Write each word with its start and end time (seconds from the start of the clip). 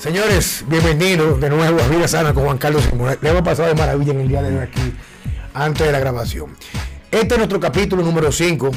Señores, 0.00 0.64
bienvenidos 0.66 1.38
de 1.42 1.50
nuevo 1.50 1.78
a 1.78 1.86
Vida 1.88 2.08
Sana 2.08 2.32
con 2.32 2.44
Juan 2.44 2.56
Carlos 2.56 2.84
Simón. 2.84 3.18
Le 3.20 3.28
hemos 3.28 3.42
pasado 3.42 3.68
de 3.68 3.74
maravilla 3.74 4.12
en 4.12 4.20
el 4.20 4.28
día 4.28 4.40
de 4.40 4.56
hoy 4.56 4.64
aquí, 4.64 4.94
antes 5.52 5.86
de 5.86 5.92
la 5.92 6.00
grabación. 6.00 6.56
Este 7.10 7.34
es 7.34 7.36
nuestro 7.36 7.60
capítulo 7.60 8.02
número 8.02 8.32
5 8.32 8.70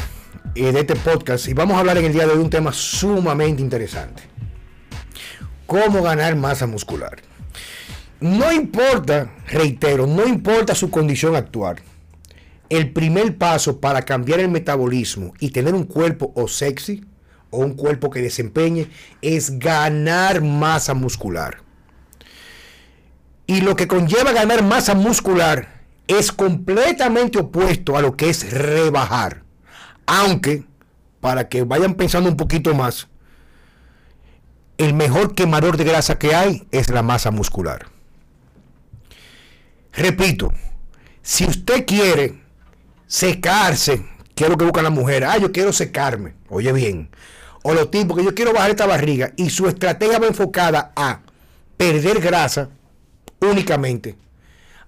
eh, 0.53 0.73
de 0.73 0.79
este 0.81 0.97
podcast 0.97 1.47
y 1.47 1.53
vamos 1.53 1.77
a 1.77 1.79
hablar 1.79 1.97
en 1.97 2.03
el 2.03 2.11
día 2.11 2.25
de 2.25 2.31
hoy 2.31 2.39
de 2.39 2.43
un 2.43 2.49
tema 2.49 2.73
sumamente 2.73 3.61
interesante. 3.61 4.21
Cómo 5.65 6.03
ganar 6.03 6.35
masa 6.35 6.67
muscular. 6.67 7.21
No 8.19 8.51
importa, 8.51 9.31
reitero, 9.47 10.05
no 10.05 10.27
importa 10.27 10.75
su 10.75 10.89
condición 10.89 11.37
actual. 11.37 11.77
El 12.67 12.91
primer 12.91 13.37
paso 13.37 13.79
para 13.79 14.01
cambiar 14.01 14.41
el 14.41 14.49
metabolismo 14.49 15.33
y 15.39 15.51
tener 15.51 15.73
un 15.73 15.85
cuerpo 15.85 16.33
o 16.35 16.49
sexy 16.49 17.05
o 17.53 17.59
un 17.59 17.75
cuerpo 17.75 18.09
que 18.09 18.21
desempeñe 18.21 18.89
es 19.21 19.59
ganar 19.59 20.41
masa 20.41 20.93
muscular. 20.93 21.61
Y 23.45 23.61
lo 23.61 23.75
que 23.75 23.87
conlleva 23.87 24.31
ganar 24.31 24.63
masa 24.63 24.95
muscular 24.95 25.83
es 26.07 26.31
completamente 26.31 27.39
opuesto 27.39 27.95
a 27.95 28.01
lo 28.01 28.17
que 28.17 28.29
es 28.29 28.51
rebajar. 28.51 29.43
Aunque, 30.05 30.63
para 31.21 31.47
que 31.47 31.63
vayan 31.63 31.93
pensando 31.93 32.29
un 32.29 32.37
poquito 32.37 32.73
más, 32.73 33.07
el 34.77 34.93
mejor 34.93 35.35
quemador 35.35 35.77
de 35.77 35.83
grasa 35.83 36.17
que 36.17 36.33
hay 36.33 36.67
es 36.71 36.89
la 36.89 37.03
masa 37.03 37.31
muscular. 37.31 37.85
Repito, 39.93 40.51
si 41.21 41.45
usted 41.45 41.85
quiere 41.85 42.41
secarse, 43.05 44.03
que 44.33 44.45
es 44.45 44.49
lo 44.49 44.57
que 44.57 44.65
buscan 44.65 44.83
las 44.83 44.93
mujeres, 44.93 45.29
ah, 45.31 45.37
yo 45.37 45.51
quiero 45.51 45.71
secarme, 45.71 46.33
oye 46.49 46.73
bien, 46.73 47.09
o 47.63 47.73
los 47.73 47.89
tipos 47.89 48.17
que 48.17 48.23
yo 48.23 48.35
quiero 48.35 48.53
bajar 48.53 48.69
esta 48.69 48.85
barriga 48.85 49.33
y 49.35 49.49
su 49.49 49.67
estrategia 49.67 50.19
va 50.19 50.27
enfocada 50.27 50.91
a 50.95 51.21
perder 51.77 52.19
grasa 52.19 52.69
únicamente, 53.39 54.15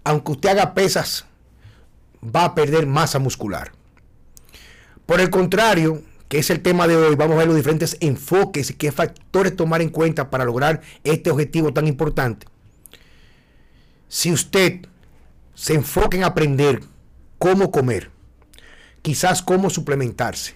aunque 0.04 0.34
usted 0.34 0.50
haga 0.50 0.74
pesas, 0.74 1.26
va 2.24 2.46
a 2.46 2.56
perder 2.56 2.86
masa 2.86 3.18
muscular. 3.18 3.72
Por 5.06 5.22
el 5.22 5.30
contrario, 5.30 6.04
que 6.28 6.40
es 6.40 6.50
el 6.50 6.62
tema 6.62 6.88
de 6.88 6.96
hoy, 6.96 7.16
vamos 7.16 7.36
a 7.36 7.40
ver 7.40 7.48
los 7.48 7.56
diferentes 7.56 7.98
enfoques 8.00 8.72
y 8.72 8.74
qué 8.74 8.92
factores 8.92 9.56
tomar 9.56 9.82
en 9.82 9.90
cuenta 9.90 10.30
para 10.30 10.46
lograr 10.46 10.82
este 11.04 11.32
objetivo 11.32 11.74
tan 11.74 11.88
importante. 11.88 12.48
Si 14.08 14.32
usted 14.32 14.82
se 15.54 15.74
enfoca 15.74 16.18
en 16.18 16.24
aprender 16.24 16.82
cómo 17.38 17.72
comer, 17.72 18.12
quizás 19.02 19.42
cómo 19.42 19.70
suplementarse, 19.70 20.56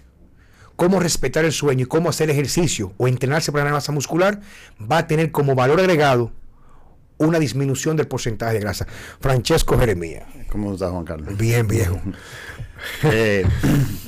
cómo 0.80 1.02
respetar 1.02 1.44
el 1.44 1.52
sueño 1.52 1.84
y 1.84 1.88
cómo 1.88 2.08
hacer 2.08 2.30
ejercicio 2.30 2.94
o 2.96 3.10
entrenarse 3.10 3.52
para 3.52 3.66
la 3.66 3.72
masa 3.72 3.92
muscular, 3.92 4.40
va 4.90 5.00
a 5.00 5.08
tener 5.08 5.30
como 5.30 5.54
valor 5.54 5.78
agregado 5.82 6.32
una 7.18 7.38
disminución 7.38 7.98
del 7.98 8.08
porcentaje 8.08 8.54
de 8.54 8.60
grasa. 8.62 8.88
Francesco 9.20 9.78
Jeremía. 9.78 10.26
¿Cómo 10.50 10.72
estás, 10.72 10.92
Juan 10.92 11.04
Carlos? 11.04 11.38
Bien, 11.38 11.68
viejo. 11.68 12.00
eh, 13.04 13.46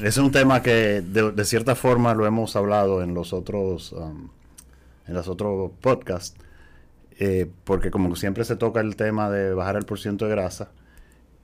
es 0.02 0.16
un 0.16 0.32
tema 0.32 0.62
que 0.62 1.02
de, 1.02 1.44
cierta 1.44 1.76
forma 1.76 2.14
lo 2.14 2.26
hemos 2.26 2.56
hablado 2.56 3.04
en 3.04 3.14
los 3.14 3.34
otros, 3.34 3.92
um, 3.92 4.30
en 5.08 5.14
los 5.14 5.28
otros 5.28 5.72
podcasts, 5.82 6.38
eh, 7.20 7.52
porque 7.66 7.92
como 7.92 8.16
siempre 8.16 8.46
se 8.46 8.56
toca 8.56 8.80
el 8.80 8.96
tema 8.96 9.30
de 9.30 9.54
bajar 9.54 9.76
el 9.76 9.84
porcentaje 9.84 10.30
de 10.30 10.36
grasa, 10.38 10.72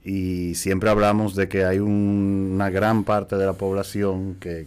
y 0.04 0.54
siempre 0.54 0.90
hablamos 0.90 1.34
de 1.34 1.48
que 1.48 1.64
hay 1.64 1.78
una 1.78 2.70
gran 2.70 3.04
parte 3.04 3.36
de 3.36 3.46
la 3.46 3.54
población 3.54 4.36
que, 4.36 4.66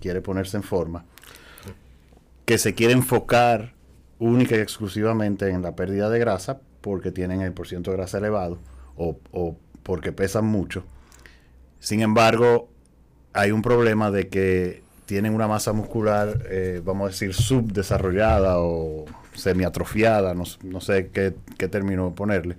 quiere 0.00 0.20
ponerse 0.20 0.56
en 0.56 0.62
forma, 0.62 1.04
que 2.44 2.58
se 2.58 2.74
quiere 2.74 2.92
enfocar 2.92 3.74
única 4.18 4.56
y 4.56 4.60
exclusivamente 4.60 5.48
en 5.50 5.62
la 5.62 5.76
pérdida 5.76 6.08
de 6.08 6.18
grasa 6.18 6.60
porque 6.80 7.12
tienen 7.12 7.42
el 7.42 7.52
porcentaje 7.52 7.92
de 7.92 7.96
grasa 7.98 8.18
elevado 8.18 8.58
o, 8.96 9.56
porque 9.82 10.12
pesan 10.12 10.46
mucho. 10.46 10.84
Sin 11.78 12.00
embargo, 12.00 12.68
hay 13.32 13.50
un 13.50 13.62
problema 13.62 14.10
de 14.10 14.28
que 14.28 14.82
tienen 15.06 15.34
una 15.34 15.48
masa 15.48 15.72
muscular, 15.72 16.46
eh, 16.48 16.80
vamos 16.84 17.06
a 17.06 17.10
decir, 17.10 17.34
subdesarrollada 17.34 18.58
o 18.58 19.04
semiatrofiada, 19.34 20.34
no, 20.34 20.44
no 20.62 20.80
sé 20.80 21.10
qué, 21.12 21.34
qué 21.58 21.68
término 21.68 22.14
ponerle 22.14 22.56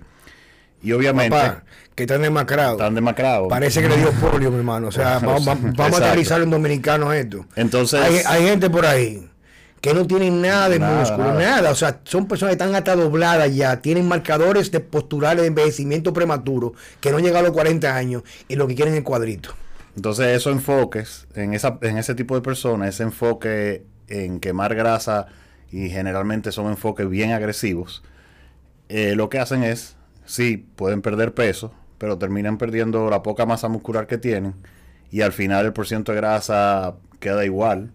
y 0.84 0.92
obviamente. 0.92 1.36
que 1.94 2.04
están 2.04 2.22
demacrados. 2.22 2.74
Están 2.74 2.94
demacrados. 2.94 3.48
Parece 3.48 3.82
que 3.82 3.88
le 3.88 3.96
dio 3.96 4.12
polio, 4.12 4.50
mi 4.50 4.58
hermano. 4.58 4.88
O 4.88 4.92
sea, 4.92 5.18
vamos, 5.22 5.48
a 5.48 5.86
aterrizar 5.86 6.40
en 6.42 6.50
dominicano 6.50 7.12
esto. 7.12 7.46
Entonces. 7.56 8.24
Hay, 8.26 8.44
gente 8.44 8.70
por 8.70 8.84
ahí 8.86 9.28
que 9.80 9.92
no 9.92 10.06
tienen 10.06 10.40
nada 10.40 10.68
de 10.68 10.78
músculo, 10.78 11.34
nada. 11.34 11.70
O 11.70 11.74
sea, 11.74 12.00
son 12.04 12.26
personas 12.26 12.56
que 12.56 12.62
están 12.62 12.74
hasta 12.74 12.94
dobladas 12.96 13.54
ya, 13.54 13.80
tienen 13.80 14.06
marcadores 14.06 14.70
de 14.70 14.80
posturales 14.80 15.42
de 15.42 15.48
envejecimiento 15.48 16.12
prematuro, 16.12 16.72
que 17.00 17.10
no 17.10 17.18
han 17.18 17.22
llegado 17.22 17.40
a 17.40 17.48
los 17.48 17.52
40 17.52 17.94
años 17.94 18.22
y 18.48 18.56
lo 18.56 18.66
que 18.66 18.74
quieren 18.74 18.94
es 18.94 19.02
cuadrito. 19.02 19.50
Entonces, 19.96 20.28
esos 20.28 20.52
enfoques 20.52 21.26
en, 21.34 21.54
esa, 21.54 21.78
en 21.82 21.98
ese 21.98 22.14
tipo 22.14 22.34
de 22.34 22.40
personas, 22.40 22.94
ese 22.94 23.04
enfoque 23.04 23.84
en 24.08 24.40
quemar 24.40 24.74
grasa, 24.74 25.26
y 25.70 25.90
generalmente 25.90 26.52
son 26.52 26.68
enfoques 26.68 27.08
bien 27.08 27.32
agresivos, 27.32 28.02
eh, 28.88 29.14
lo 29.16 29.28
que 29.28 29.38
hacen 29.38 29.64
es 29.64 29.96
sí, 30.24 30.66
pueden 30.76 31.02
perder 31.02 31.34
peso, 31.34 31.72
pero 31.98 32.18
terminan 32.18 32.58
perdiendo 32.58 33.08
la 33.10 33.22
poca 33.22 33.46
masa 33.46 33.68
muscular 33.68 34.06
que 34.06 34.18
tienen 34.18 34.54
y 35.10 35.20
al 35.20 35.32
final 35.32 35.66
el 35.66 35.72
porcentaje 35.72 36.14
de 36.14 36.20
grasa 36.20 36.96
queda 37.20 37.44
igual. 37.44 37.92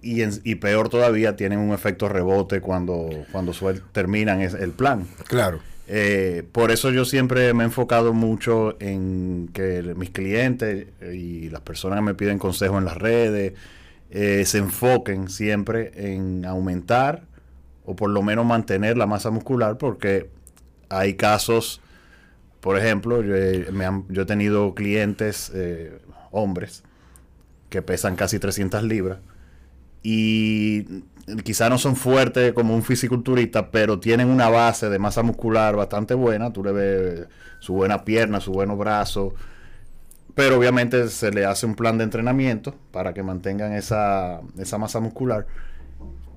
Y, 0.00 0.22
y 0.22 0.56
peor 0.56 0.88
todavía, 0.88 1.36
tienen 1.36 1.60
un 1.60 1.72
efecto 1.72 2.08
rebote 2.08 2.60
cuando, 2.60 3.08
cuando 3.30 3.52
terminan 3.92 4.40
el 4.40 4.70
plan. 4.72 5.06
Claro. 5.28 5.60
Eh, 5.86 6.44
por 6.52 6.70
eso 6.70 6.90
yo 6.90 7.04
siempre 7.04 7.52
me 7.54 7.64
he 7.64 7.66
enfocado 7.66 8.12
mucho 8.14 8.76
en 8.80 9.50
que 9.52 9.82
mis 9.96 10.10
clientes 10.10 10.86
y 11.12 11.50
las 11.50 11.60
personas 11.60 11.98
que 11.98 12.02
me 12.04 12.14
piden 12.14 12.38
consejo 12.38 12.78
en 12.78 12.84
las 12.84 12.96
redes 12.96 13.52
eh, 14.10 14.44
se 14.46 14.58
enfoquen 14.58 15.28
siempre 15.28 15.92
en 15.94 16.46
aumentar 16.46 17.24
o 17.84 17.96
por 17.96 18.10
lo 18.10 18.22
menos 18.22 18.46
mantener 18.46 18.96
la 18.96 19.06
masa 19.06 19.30
muscular 19.30 19.76
porque 19.76 20.30
hay 20.92 21.14
casos, 21.14 21.80
por 22.60 22.78
ejemplo, 22.78 23.22
yo 23.22 23.34
he, 23.36 24.26
tenido 24.26 24.74
clientes, 24.74 25.50
eh, 25.54 25.98
hombres, 26.30 26.84
que 27.70 27.82
pesan 27.82 28.16
casi 28.16 28.38
300 28.38 28.82
libras 28.82 29.18
y 30.02 31.02
quizá 31.44 31.68
no 31.68 31.78
son 31.78 31.96
fuertes 31.96 32.52
como 32.52 32.74
un 32.74 32.82
fisiculturista, 32.82 33.70
pero 33.70 34.00
tienen 34.00 34.28
una 34.28 34.48
base 34.48 34.90
de 34.90 34.98
masa 34.98 35.22
muscular 35.22 35.76
bastante 35.76 36.14
buena. 36.14 36.52
Tú 36.52 36.64
le 36.64 36.72
ves 36.72 37.26
su 37.60 37.74
buena 37.74 38.04
pierna, 38.04 38.40
su 38.40 38.52
buenos 38.52 38.78
brazo. 38.78 39.34
Pero 40.34 40.58
obviamente 40.58 41.08
se 41.08 41.30
le 41.30 41.44
hace 41.44 41.66
un 41.66 41.74
plan 41.74 41.98
de 41.98 42.04
entrenamiento 42.04 42.74
para 42.90 43.12
que 43.14 43.22
mantengan 43.22 43.72
esa 43.72 44.40
masa 44.78 44.98
muscular. 45.00 45.46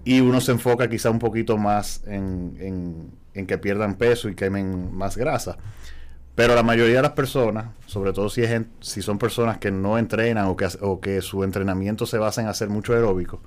Y 0.06 0.22
uno 0.22 0.40
se 0.40 0.54
enfoca 0.54 0.90
quizá 0.90 1.10
un 1.10 1.20
poquito 1.20 1.58
más 1.58 2.02
en, 2.06 3.12
en 3.34 3.46
que 3.46 3.58
pierdan 3.58 3.96
peso 3.96 4.30
y 4.30 4.36
quemen 4.36 4.96
más 4.96 5.18
grasa. 5.18 5.58
Pero 6.36 6.54
la 6.56 6.64
mayoría 6.64 6.98
de 6.98 7.02
las 7.02 7.12
personas, 7.12 7.68
sobre 7.86 8.12
todo 8.12 8.30
si, 8.30 8.44
es 8.44 8.62
si 8.82 9.02
son 9.02 9.18
personas 9.18 9.58
que 9.58 9.72
no 9.72 9.98
entrenan 9.98 10.46
o 10.46 10.58
que, 10.58 10.68
o 10.82 11.00
que 11.00 11.22
su 11.22 11.44
entrenamiento 11.44 12.06
se 12.06 12.18
basa 12.18 12.42
en 12.42 12.48
hacer 12.48 12.70
mucho 12.70 12.94
aeróbico, 12.94 13.42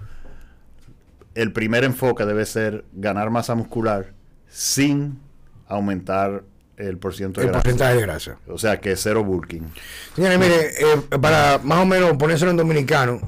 el 1.34 1.52
primer 1.52 1.84
enfoque 1.84 2.24
debe 2.24 2.46
ser 2.46 2.84
ganar 2.94 3.30
masa 3.30 3.54
muscular 3.54 4.12
sin 4.48 5.18
aumentar 5.66 6.44
el 6.78 6.96
porcentaje 6.96 7.46
de, 7.46 7.52
grasa. 7.52 7.62
porcentaje 7.62 7.94
de 7.96 8.02
grasa. 8.02 8.38
O 8.46 8.56
sea 8.56 8.80
que 8.80 8.96
cero 8.96 9.22
bulking. 9.22 9.70
Señores, 10.14 10.38
mire, 10.38 10.68
eh, 10.78 11.18
para 11.20 11.58
más 11.62 11.82
o 11.82 11.86
menos 11.86 12.16
ponérselo 12.16 12.52
en 12.52 12.56
dominicano, 12.56 13.20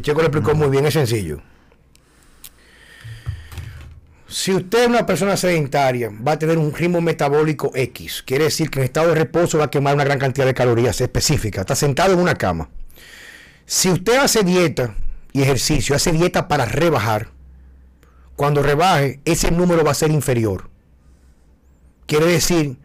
Checo 0.00 0.20
le 0.20 0.28
explicó 0.28 0.54
muy 0.54 0.68
bien, 0.68 0.86
es 0.86 0.94
sencillo. 0.94 1.40
Si 4.28 4.52
usted 4.52 4.82
es 4.82 4.88
una 4.88 5.06
persona 5.06 5.36
sedentaria, 5.36 6.10
va 6.10 6.32
a 6.32 6.38
tener 6.38 6.58
un 6.58 6.74
ritmo 6.74 7.00
metabólico 7.00 7.70
X. 7.74 8.24
Quiere 8.26 8.44
decir 8.44 8.70
que 8.70 8.80
en 8.80 8.86
estado 8.86 9.08
de 9.08 9.14
reposo 9.14 9.58
va 9.58 9.66
a 9.66 9.70
quemar 9.70 9.94
una 9.94 10.04
gran 10.04 10.18
cantidad 10.18 10.46
de 10.46 10.54
calorías 10.54 11.00
específicas. 11.00 11.60
Está 11.60 11.76
sentado 11.76 12.12
en 12.12 12.18
una 12.18 12.34
cama. 12.34 12.68
Si 13.66 13.88
usted 13.88 14.16
hace 14.16 14.42
dieta 14.42 14.94
y 15.32 15.42
ejercicio, 15.42 15.94
hace 15.94 16.10
dieta 16.10 16.48
para 16.48 16.64
rebajar, 16.64 17.28
cuando 18.34 18.62
rebaje, 18.62 19.20
ese 19.24 19.52
número 19.52 19.84
va 19.84 19.92
a 19.92 19.94
ser 19.94 20.10
inferior. 20.10 20.70
Quiere 22.06 22.26
decir 22.26 22.78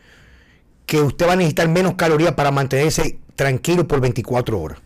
que 0.85 1.01
usted 1.01 1.27
va 1.27 1.33
a 1.33 1.37
necesitar 1.37 1.67
menos 1.67 1.95
calorías 1.95 2.33
para 2.33 2.51
mantenerse 2.51 3.19
tranquilo 3.35 3.87
por 3.87 3.99
24 3.99 4.59
horas. 4.59 4.79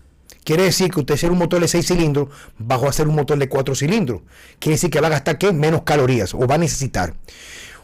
Quiere 0.45 0.63
decir 0.63 0.92
que 0.92 1.00
usted 1.00 1.18
ser 1.18 1.31
un 1.31 1.39
motor 1.39 1.59
de 1.59 1.68
6 1.68 1.88
cilindros 1.88 2.30
bajo 2.59 2.88
a 2.88 2.94
ser 2.94 3.07
un 3.07 3.15
motor 3.15 3.38
de 3.38 3.50
4 3.50 3.74
cilindros. 3.74 4.21
Quiere 4.59 4.75
decir 4.75 4.92
que 4.92 5.01
va 5.01 5.07
a 5.07 5.09
gastar 5.09 5.39
¿qué? 5.39 5.51
menos 5.51 5.81
calorías 5.81 6.36
o 6.36 6.47
va 6.47 6.56
a 6.56 6.59
necesitar. 6.59 7.15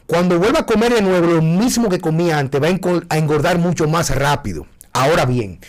Cuando 0.05 0.37
vuelva 0.37 0.59
a 0.59 0.65
comer 0.67 0.93
de 0.93 1.01
nuevo 1.01 1.25
lo 1.25 1.41
mismo 1.41 1.89
que 1.89 1.99
comía 1.99 2.37
antes, 2.37 2.61
va 2.61 2.67
a 2.67 3.17
engordar 3.17 3.57
mucho 3.57 3.87
más 3.87 4.15
rápido. 4.15 4.67
Ahora 4.93 5.25
bien, 5.25 5.59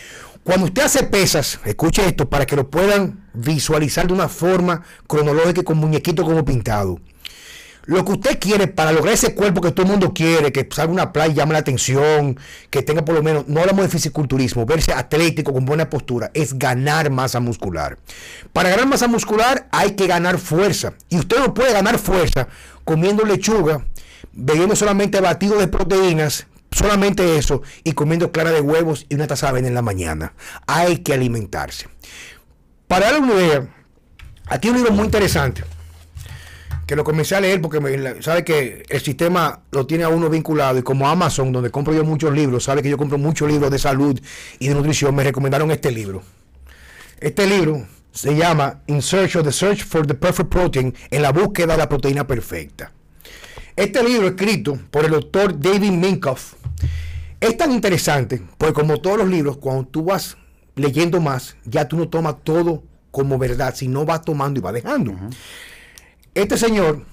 cuando 0.44 0.66
usted 0.66 0.82
hace 0.82 1.04
pesas, 1.04 1.60
escuche 1.64 2.04
esto 2.06 2.28
para 2.28 2.44
que 2.44 2.56
lo 2.56 2.68
puedan 2.68 3.24
visualizar 3.32 4.06
de 4.06 4.12
una 4.12 4.28
forma 4.28 4.82
cronológica 5.06 5.62
con 5.62 5.78
muñequito 5.78 6.24
como 6.24 6.44
pintado. 6.44 7.00
Lo 7.84 8.04
que 8.04 8.12
usted 8.12 8.38
quiere 8.38 8.68
para 8.68 8.92
lograr 8.92 9.14
ese 9.14 9.34
cuerpo 9.34 9.60
que 9.60 9.72
todo 9.72 9.86
el 9.86 9.92
mundo 9.92 10.12
quiere, 10.14 10.52
que 10.52 10.68
salga 10.70 10.92
una 10.92 11.12
playa 11.12 11.32
y 11.32 11.36
llame 11.36 11.52
la 11.52 11.58
atención, 11.58 12.38
que 12.70 12.82
tenga 12.82 13.04
por 13.04 13.14
lo 13.14 13.22
menos, 13.22 13.48
no 13.48 13.60
hablamos 13.60 13.82
de 13.82 13.88
fisiculturismo, 13.88 14.64
verse 14.66 14.92
atlético 14.92 15.52
con 15.52 15.64
buena 15.64 15.90
postura, 15.90 16.30
es 16.34 16.58
ganar 16.58 17.10
masa 17.10 17.40
muscular. 17.40 17.98
Para 18.52 18.70
ganar 18.70 18.86
masa 18.86 19.08
muscular 19.08 19.66
hay 19.72 19.92
que 19.92 20.06
ganar 20.06 20.38
fuerza. 20.38 20.94
Y 21.08 21.18
usted 21.18 21.38
no 21.38 21.54
puede 21.54 21.72
ganar 21.72 21.98
fuerza 21.98 22.46
comiendo 22.84 23.24
lechuga, 23.24 23.84
bebiendo 24.32 24.76
solamente 24.76 25.20
batido 25.20 25.58
de 25.58 25.66
proteínas, 25.66 26.46
solamente 26.70 27.36
eso, 27.36 27.62
y 27.82 27.92
comiendo 27.92 28.30
clara 28.30 28.52
de 28.52 28.60
huevos 28.60 29.06
y 29.08 29.16
una 29.16 29.26
taza 29.26 29.46
de 29.46 29.50
avena 29.50 29.68
en 29.68 29.74
la 29.74 29.82
mañana. 29.82 30.34
Hay 30.66 30.98
que 30.98 31.14
alimentarse. 31.14 31.88
Para 32.86 33.06
darle 33.06 33.20
una 33.20 33.34
idea, 33.34 33.68
aquí 34.46 34.68
hay 34.68 34.74
un 34.74 34.76
libro 34.78 34.92
muy 34.92 35.04
interesante 35.04 35.64
que 36.92 36.96
lo 36.96 37.04
comencé 37.04 37.34
a 37.34 37.40
leer 37.40 37.58
porque 37.62 37.80
me, 37.80 38.20
sabe 38.20 38.44
que 38.44 38.82
el 38.86 39.00
sistema 39.00 39.62
lo 39.70 39.86
tiene 39.86 40.04
a 40.04 40.10
uno 40.10 40.28
vinculado 40.28 40.78
y 40.78 40.82
como 40.82 41.08
Amazon, 41.08 41.50
donde 41.50 41.70
compro 41.70 41.94
yo 41.94 42.04
muchos 42.04 42.34
libros, 42.34 42.64
sabe 42.64 42.82
que 42.82 42.90
yo 42.90 42.98
compro 42.98 43.16
muchos 43.16 43.50
libros 43.50 43.70
de 43.70 43.78
salud 43.78 44.20
y 44.58 44.68
de 44.68 44.74
nutrición, 44.74 45.14
me 45.14 45.24
recomendaron 45.24 45.70
este 45.70 45.90
libro. 45.90 46.22
Este 47.18 47.46
libro 47.46 47.86
se 48.12 48.36
llama 48.36 48.82
In 48.88 49.00
Search 49.00 49.36
of 49.36 49.44
the 49.44 49.52
Search 49.52 49.86
for 49.86 50.06
the 50.06 50.12
Perfect 50.12 50.50
Protein, 50.50 50.94
en 51.10 51.22
la 51.22 51.32
búsqueda 51.32 51.72
de 51.72 51.78
la 51.78 51.88
proteína 51.88 52.26
perfecta. 52.26 52.92
Este 53.74 54.04
libro 54.04 54.28
escrito 54.28 54.78
por 54.90 55.06
el 55.06 55.12
doctor 55.12 55.58
David 55.58 55.92
Minkoff 55.92 56.52
es 57.40 57.56
tan 57.56 57.72
interesante, 57.72 58.42
porque 58.58 58.74
como 58.74 59.00
todos 59.00 59.16
los 59.16 59.28
libros, 59.28 59.56
cuando 59.56 59.86
tú 59.86 60.04
vas 60.04 60.36
leyendo 60.74 61.22
más, 61.22 61.56
ya 61.64 61.88
tú 61.88 61.96
no 61.96 62.10
tomas 62.10 62.34
todo 62.44 62.82
como 63.10 63.38
verdad, 63.38 63.74
sino 63.74 64.04
vas 64.04 64.20
tomando 64.20 64.60
y 64.60 64.62
vas 64.62 64.74
dejando. 64.74 65.14
Este 66.34 66.56
señor, 66.56 67.04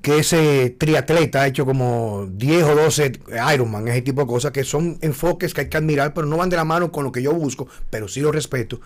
que 0.00 0.20
es 0.20 0.32
eh, 0.32 0.74
triatleta, 0.78 1.42
ha 1.42 1.46
hecho 1.48 1.66
como 1.66 2.26
10 2.30 2.64
o 2.64 2.74
12 2.76 3.20
Ironman, 3.54 3.88
ese 3.88 4.00
tipo 4.00 4.22
de 4.22 4.26
cosas, 4.26 4.52
que 4.52 4.64
son 4.64 4.96
enfoques 5.02 5.52
que 5.52 5.62
hay 5.62 5.68
que 5.68 5.76
admirar, 5.76 6.14
pero 6.14 6.26
no 6.26 6.38
van 6.38 6.48
de 6.48 6.56
la 6.56 6.64
mano 6.64 6.90
con 6.90 7.04
lo 7.04 7.12
que 7.12 7.22
yo 7.22 7.34
busco, 7.34 7.68
pero 7.90 8.08
sí 8.08 8.20
lo 8.20 8.32
respeto. 8.32 8.80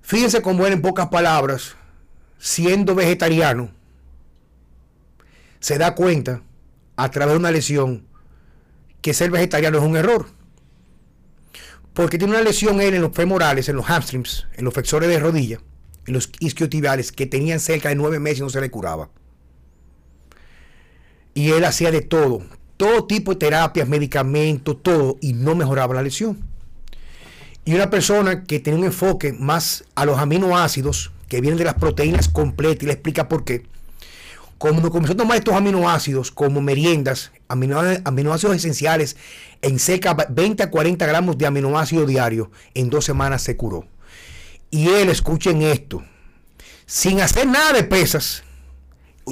Fíjense 0.00 0.42
cómo 0.42 0.66
él, 0.66 0.72
en 0.72 0.82
pocas 0.82 1.08
palabras, 1.08 1.76
siendo 2.36 2.96
vegetariano, 2.96 3.70
se 5.60 5.78
da 5.78 5.94
cuenta 5.94 6.42
a 6.96 7.12
través 7.12 7.34
de 7.34 7.38
una 7.38 7.52
lesión 7.52 8.08
que 9.02 9.14
ser 9.14 9.30
vegetariano 9.30 9.78
es 9.78 9.84
un 9.84 9.96
error. 9.96 10.26
Porque 11.92 12.18
tiene 12.18 12.34
una 12.34 12.42
lesión 12.42 12.80
él 12.80 12.94
en 12.94 13.02
los 13.02 13.12
femorales, 13.14 13.68
en 13.68 13.76
los 13.76 13.88
hamstrings, 13.88 14.48
en 14.54 14.64
los 14.64 14.74
flexores 14.74 15.08
de 15.08 15.20
rodilla 15.20 15.60
los 16.06 16.30
isquiotibiales 16.40 17.12
que 17.12 17.26
tenían 17.26 17.60
cerca 17.60 17.88
de 17.88 17.94
nueve 17.94 18.18
meses 18.18 18.38
y 18.38 18.42
no 18.42 18.50
se 18.50 18.60
le 18.60 18.70
curaba. 18.70 19.10
Y 21.34 21.50
él 21.50 21.64
hacía 21.64 21.90
de 21.90 22.02
todo, 22.02 22.42
todo 22.76 23.04
tipo 23.06 23.32
de 23.32 23.38
terapias, 23.38 23.88
medicamentos, 23.88 24.82
todo, 24.82 25.16
y 25.20 25.32
no 25.32 25.54
mejoraba 25.54 25.94
la 25.94 26.02
lesión. 26.02 26.38
Y 27.64 27.74
una 27.74 27.90
persona 27.90 28.42
que 28.44 28.58
tenía 28.58 28.80
un 28.80 28.86
enfoque 28.86 29.32
más 29.32 29.84
a 29.94 30.04
los 30.04 30.18
aminoácidos, 30.18 31.12
que 31.28 31.40
vienen 31.40 31.58
de 31.58 31.64
las 31.64 31.74
proteínas 31.74 32.28
completas, 32.28 32.82
y 32.82 32.86
le 32.86 32.92
explica 32.92 33.28
por 33.28 33.44
qué. 33.44 33.64
Como 34.58 34.90
comenzó 34.90 35.14
a 35.14 35.16
tomar 35.16 35.38
estos 35.38 35.54
aminoácidos 35.54 36.30
como 36.30 36.60
meriendas, 36.60 37.32
aminoácidos 37.48 38.56
esenciales, 38.56 39.16
en 39.60 39.78
cerca 39.78 40.14
20 40.28 40.62
a 40.62 40.70
40 40.70 41.06
gramos 41.06 41.38
de 41.38 41.46
aminoácido 41.46 42.04
diario, 42.04 42.50
en 42.74 42.90
dos 42.90 43.04
semanas 43.04 43.42
se 43.42 43.56
curó. 43.56 43.86
Y 44.74 44.88
él, 44.88 45.10
escuchen 45.10 45.60
esto, 45.60 46.02
sin 46.86 47.20
hacer 47.20 47.46
nada 47.46 47.74
de 47.74 47.84
pesas, 47.84 48.42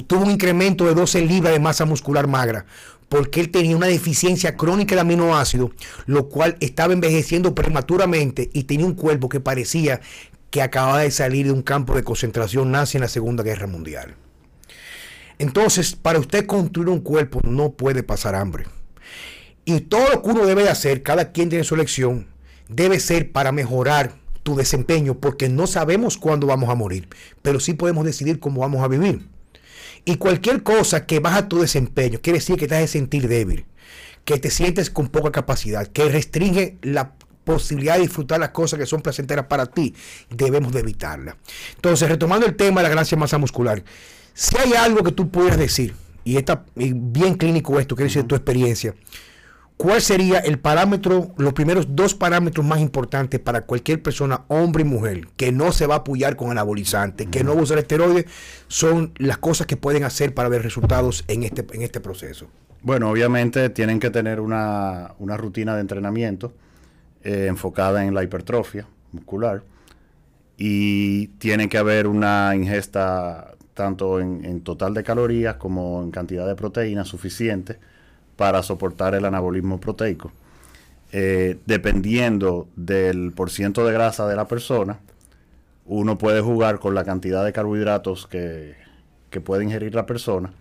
tuvo 0.05 0.21
un 0.21 0.29
incremento 0.29 0.85
de 0.85 0.93
12 0.93 1.21
libras 1.25 1.51
de 1.51 1.59
masa 1.59 1.83
muscular 1.83 2.27
magra, 2.27 2.67
porque 3.09 3.41
él 3.41 3.49
tenía 3.49 3.75
una 3.75 3.87
deficiencia 3.87 4.55
crónica 4.55 4.93
de 4.93 5.01
aminoácidos, 5.01 5.71
lo 6.05 6.29
cual 6.29 6.57
estaba 6.59 6.93
envejeciendo 6.93 7.55
prematuramente 7.55 8.51
y 8.53 8.65
tenía 8.65 8.85
un 8.85 8.93
cuerpo 8.93 9.29
que 9.29 9.39
parecía 9.39 9.99
que 10.51 10.61
acababa 10.61 10.99
de 10.99 11.09
salir 11.09 11.47
de 11.47 11.53
un 11.53 11.63
campo 11.63 11.95
de 11.95 12.03
concentración 12.03 12.69
nazi 12.69 12.97
en 12.97 13.01
la 13.01 13.07
Segunda 13.07 13.41
Guerra 13.41 13.65
Mundial. 13.65 14.13
Entonces, 15.39 15.95
para 15.95 16.19
usted 16.19 16.45
construir 16.45 16.89
un 16.89 16.99
cuerpo 16.99 17.41
no 17.43 17.71
puede 17.71 18.03
pasar 18.03 18.35
hambre. 18.35 18.65
Y 19.65 19.79
todo 19.79 20.07
lo 20.07 20.21
que 20.21 20.29
uno 20.29 20.45
debe 20.45 20.61
de 20.61 20.69
hacer, 20.69 21.01
cada 21.01 21.31
quien 21.31 21.49
tiene 21.49 21.63
su 21.63 21.73
elección, 21.73 22.27
debe 22.69 22.99
ser 22.99 23.31
para 23.31 23.51
mejorar 23.51 24.20
tu 24.43 24.55
desempeño 24.55 25.15
porque 25.19 25.49
no 25.49 25.67
sabemos 25.67 26.17
cuándo 26.17 26.47
vamos 26.47 26.69
a 26.69 26.75
morir, 26.75 27.07
pero 27.41 27.59
sí 27.59 27.73
podemos 27.73 28.05
decidir 28.05 28.39
cómo 28.39 28.61
vamos 28.61 28.83
a 28.83 28.87
vivir. 28.87 29.27
Y 30.05 30.15
cualquier 30.15 30.63
cosa 30.63 31.05
que 31.05 31.19
baja 31.19 31.47
tu 31.47 31.59
desempeño 31.59 32.19
quiere 32.21 32.39
decir 32.39 32.57
que 32.57 32.67
te 32.67 32.75
has 32.75 32.81
de 32.81 32.87
sentir 32.87 33.27
débil, 33.27 33.65
que 34.25 34.37
te 34.37 34.49
sientes 34.49 34.89
con 34.89 35.09
poca 35.09 35.31
capacidad, 35.31 35.87
que 35.87 36.09
restringe 36.09 36.77
la 36.81 37.13
posibilidad 37.43 37.95
de 37.95 38.01
disfrutar 38.01 38.39
las 38.39 38.49
cosas 38.49 38.79
que 38.79 38.85
son 38.85 39.01
placenteras 39.01 39.45
para 39.45 39.65
ti, 39.65 39.93
debemos 40.29 40.73
de 40.73 40.79
evitarla. 40.79 41.37
Entonces, 41.75 42.09
retomando 42.09 42.45
el 42.45 42.55
tema 42.55 42.81
de 42.81 42.83
la 42.83 42.89
ganancia 42.89 43.17
masa 43.17 43.37
muscular, 43.37 43.83
si 44.33 44.57
hay 44.57 44.73
algo 44.73 45.03
que 45.03 45.11
tú 45.11 45.29
puedas 45.29 45.57
decir, 45.57 45.93
y 46.23 46.37
está 46.37 46.65
bien 46.75 47.35
clínico 47.35 47.79
esto, 47.79 47.95
quiere 47.95 48.09
decir 48.09 48.23
tu 48.23 48.35
experiencia, 48.35 48.95
¿Cuál 49.81 49.99
sería 49.99 50.37
el 50.37 50.59
parámetro, 50.59 51.33
los 51.37 51.53
primeros 51.53 51.95
dos 51.95 52.13
parámetros 52.13 52.63
más 52.63 52.79
importantes 52.81 53.39
para 53.39 53.61
cualquier 53.61 53.99
persona, 54.03 54.43
hombre 54.47 54.83
y 54.83 54.85
mujer, 54.85 55.29
que 55.37 55.51
no 55.51 55.71
se 55.71 55.87
va 55.87 55.95
a 55.95 55.97
apoyar 55.97 56.35
con 56.35 56.51
anabolizantes, 56.51 57.25
que 57.29 57.43
no 57.43 57.55
va 57.55 57.61
a 57.61 57.63
usar 57.63 57.79
esteroides? 57.79 58.25
Son 58.67 59.11
las 59.17 59.39
cosas 59.39 59.65
que 59.65 59.77
pueden 59.77 60.03
hacer 60.03 60.35
para 60.35 60.49
ver 60.49 60.61
resultados 60.61 61.23
en 61.27 61.41
este, 61.41 61.65
en 61.73 61.81
este 61.81 61.99
proceso. 61.99 62.45
Bueno, 62.83 63.09
obviamente 63.09 63.71
tienen 63.71 63.99
que 63.99 64.11
tener 64.11 64.39
una, 64.39 65.15
rutina 65.17 65.73
de 65.73 65.81
entrenamiento 65.81 66.53
eh, 67.23 67.47
enfocada 67.49 68.05
en 68.05 68.13
la 68.13 68.23
hipertrofia 68.23 68.85
muscular 69.11 69.63
y 70.57 71.29
tiene 71.39 71.69
que 71.69 71.79
haber 71.79 72.05
una 72.05 72.53
ingesta 72.55 73.55
tanto 73.73 74.19
en, 74.19 74.45
en 74.45 74.61
total 74.61 74.93
de 74.93 75.03
calorías 75.03 75.55
como 75.55 76.03
en 76.03 76.11
cantidad 76.11 76.45
de 76.45 76.53
proteínas 76.53 77.07
suficiente 77.07 77.79
para 78.41 78.63
soportar 78.63 79.13
el 79.13 79.25
anabolismo 79.25 79.79
proteico. 79.79 80.31
Eh, 81.11 81.59
dependiendo 81.67 82.67
del 82.75 83.33
porciento 83.33 83.85
de 83.85 83.93
grasa 83.93 84.27
de 84.27 84.35
la 84.35 84.47
persona, 84.47 84.99
uno 85.85 86.17
puede 86.17 86.41
jugar 86.41 86.79
con 86.79 86.95
la 86.95 87.05
cantidad 87.05 87.45
de 87.45 87.53
carbohidratos 87.53 88.25
que, 88.25 88.77
puede 89.45 89.63
ingerir 89.63 89.93
la 89.93 90.07
persona. 90.07 90.53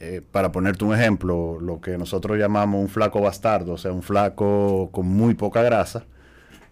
Eh, 0.00 0.22
para 0.32 0.50
ponerte 0.50 0.82
un 0.82 0.94
ejemplo, 0.94 1.58
lo 1.60 1.78
que 1.82 1.98
nosotros 1.98 2.38
llamamos 2.38 2.80
un 2.80 2.88
flaco 2.88 3.20
bastardo, 3.20 3.74
o 3.74 3.76
sea, 3.76 3.92
un 3.92 4.02
flaco 4.02 4.88
con 4.90 5.06
muy 5.06 5.34
poca 5.34 5.60
grasa, 5.60 6.06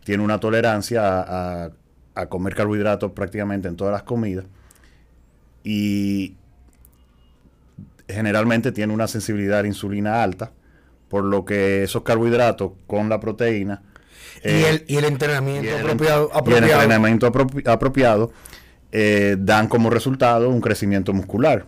tiene 0.02 0.24
una 0.24 0.40
tolerancia 0.40 1.68
a 2.14 2.26
comer 2.30 2.54
carbohidratos 2.54 3.12
prácticamente 3.12 3.68
en 3.68 3.76
todas 3.76 3.92
las 3.92 4.04
comidas. 4.04 4.46
Y 5.62 6.36
generalmente 8.08 8.72
tiene 8.72 8.92
una 8.92 9.08
sensibilidad 9.08 9.60
a 9.60 9.62
la 9.62 9.68
insulina 9.68 10.22
alta, 10.22 10.52
por 11.08 11.24
lo 11.24 11.44
que 11.44 11.82
esos 11.84 12.02
carbohidratos 12.02 12.72
con 12.86 13.08
la 13.08 13.20
proteína 13.20 13.82
y, 14.44 14.48
el, 14.48 14.84
y, 14.86 14.96
el, 14.96 15.04
entrenamiento 15.04 15.70
apropiado, 15.76 16.30
entrenamiento 16.34 17.26
apropiado 17.66 18.32
eh, 18.92 19.36
dan 19.38 19.68
como 19.68 19.90
resultado 19.90 20.48
un 20.48 20.60
crecimiento 20.60 21.12
muscular. 21.12 21.66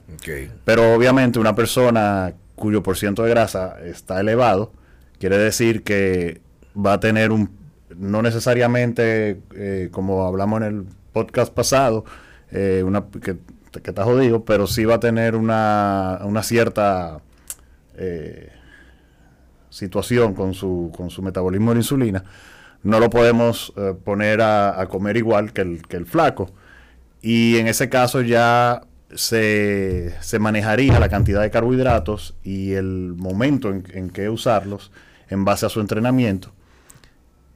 Pero 0.64 0.95
obviamente 0.95 1.38
una 1.38 1.54
persona 1.54 2.35
cuyo 2.54 2.83
porciento 2.83 3.23
de 3.23 3.30
grasa 3.30 3.76
está 3.85 4.21
elevado, 4.21 4.73
quiere 5.18 5.38
decir 5.38 5.83
que 5.83 6.40
va 6.75 6.95
a 6.95 7.00
tener 7.00 7.30
un, 7.33 7.50
no 7.97 8.23
necesariamente, 8.23 9.40
eh, 9.54 9.88
como 9.90 10.26
hablamos 10.26 10.61
en 10.62 10.66
el 10.66 10.85
podcast 11.12 11.52
pasado, 11.52 12.04
eh, 12.50 12.83
una, 12.85 13.07
que 13.07 13.37
que 13.82 13.90
está 13.90 14.04
jodido, 14.04 14.44
pero 14.44 14.66
sí 14.66 14.85
va 14.85 14.97
a 14.97 15.00
tener 15.00 15.37
una, 15.37 16.18
cierta 16.42 17.20
eh, 17.97 18.50
situación 19.70 20.35
con 20.35 20.54
su, 20.54 20.92
con 20.97 21.11
su 21.11 21.23
metabolismo 21.23 21.73
de 21.73 21.80
insulina, 21.80 22.25
no 22.82 23.00
lo 23.00 23.11
podemos 23.11 23.73
eh, 23.76 23.94
poner 24.02 24.40
a, 24.40 24.87
comer 24.88 25.16
igual 25.16 25.52
que 25.52 25.62
el, 25.62 25.82
que 25.82 25.97
el 25.97 26.06
flaco. 26.06 26.50
Y 27.20 27.56
en 27.56 27.66
ese 27.66 27.88
caso 27.88 28.23
ya 28.23 28.82
se, 29.14 30.14
se, 30.20 30.38
manejaría 30.38 31.00
la 31.00 31.08
cantidad 31.08 31.42
de 31.42 31.50
carbohidratos 31.50 32.37
y 32.44 32.73
el 32.73 33.14
momento 33.16 33.70
en, 33.70 34.11
que 34.11 34.28
usarlos 34.28 34.92
en 35.28 35.44
base 35.44 35.66
a 35.66 35.68
su 35.68 35.80
entrenamiento. 35.80 36.52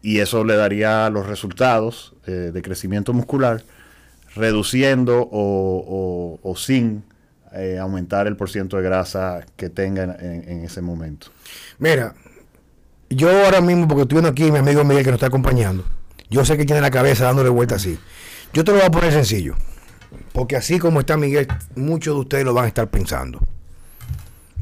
Y 0.03 0.19
eso 0.19 0.45
le 0.45 0.57
daría 0.57 1.09
los 1.11 1.27
resultados 1.27 2.15
eh, 2.27 2.51
de 2.53 2.63
crecimiento 2.63 3.13
muscular 3.13 3.63
reduciendo 4.35 5.29
o, 5.31 6.55
sin 6.57 7.05
eh, 7.53 7.79
aumentar 7.79 8.27
el 8.27 8.37
porciento 8.37 8.77
de 8.77 8.83
grasa 8.83 9.45
que 9.57 9.69
tenga 9.69 10.17
en, 10.21 10.65
ese 10.65 10.81
momento. 10.81 11.29
Mira, 11.79 12.15
yo 13.11 13.31
ahora 13.45 13.61
mismo, 13.61 13.87
porque 13.89 14.03
estoy 14.03 14.25
aquí 14.27 14.51
mi 14.51 14.59
amigo 14.59 14.85
Miguel 14.85 15.05
que 15.05 15.11
nos 15.11 15.19
está 15.19 15.27
acompañando, 15.27 15.85
yo 16.31 16.45
sé 16.45 16.57
que 16.57 16.65
tiene 16.65 16.81
la 16.81 16.91
cabeza 16.91 17.25
dándole 17.25 17.51
vuelta 17.51 17.75
así. 17.75 17.99
Yo 18.53 18.65
te 18.65 18.73
lo 18.73 18.79
voy 18.79 18.87
a 18.87 18.91
poner 18.91 19.13
sencillo. 19.13 19.55
porque 20.33 20.57
así 20.57 20.79
como 20.79 21.01
está 21.01 21.17
Miguel, 21.17 21.49
muchos 21.75 22.15
de 22.15 22.21
ustedes 22.21 22.45
lo 22.45 22.55
van 22.55 22.67
a 22.67 22.69
estar 22.69 22.89
pensando. 22.89 23.41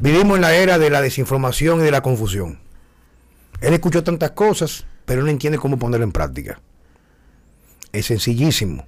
Vivimos 0.01 0.37
en 0.37 0.43
la 0.43 0.55
era 0.55 0.79
de 0.79 0.91
la 0.91 1.03
desinformación 1.03 1.81
y 1.81 1.85
de 1.85 1.91
la 1.91 2.01
confusión. 2.01 2.59
Él 3.61 3.75
escuchó 3.75 4.03
tantas 4.03 4.31
cosas, 4.31 4.87
pero 5.05 5.23
no 5.23 5.29
entiende 5.29 5.59
cómo 5.59 5.79
ponerlo 5.79 6.05
en 6.05 6.13
práctica. 6.13 6.61
Es 7.93 8.07
sencillísimo. 8.07 8.85